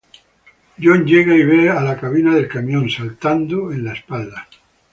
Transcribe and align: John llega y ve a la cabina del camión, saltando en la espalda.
John 0.83 1.05
llega 1.05 1.35
y 1.35 1.43
ve 1.45 1.69
a 1.69 1.79
la 1.79 1.95
cabina 1.95 2.33
del 2.33 2.47
camión, 2.47 2.89
saltando 2.89 3.71
en 3.71 3.85
la 3.85 3.93
espalda. 3.93 4.47